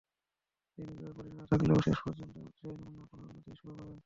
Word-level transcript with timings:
প্রেমের 0.71 0.97
ব্যাপারে 0.99 1.29
প্রতিদ্বন্দ্বিতা 1.29 1.45
থাকলেও 1.51 1.79
শেষ 1.85 1.97
পর্যন্ত 2.03 2.35
জয়ের 2.57 2.79
মালা 2.83 2.99
আপনার 3.05 3.21
গলাতেই 3.23 3.55
শোভা 3.59 3.73
পাবে। 3.79 3.95